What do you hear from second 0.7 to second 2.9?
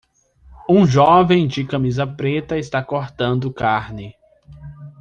jovem de camisa preta está